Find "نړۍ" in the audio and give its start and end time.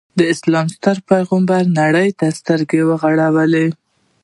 1.79-2.09